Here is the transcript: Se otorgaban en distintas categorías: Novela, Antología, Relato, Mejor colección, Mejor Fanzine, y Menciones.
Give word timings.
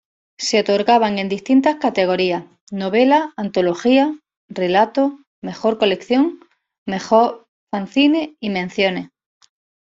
Se 0.39 0.59
otorgaban 0.59 1.19
en 1.19 1.29
distintas 1.29 1.75
categorías: 1.75 2.45
Novela, 2.71 3.35
Antología, 3.37 4.15
Relato, 4.49 5.19
Mejor 5.43 5.77
colección, 5.77 6.39
Mejor 6.87 7.47
Fanzine, 7.69 8.35
y 8.39 8.49
Menciones. 8.49 9.09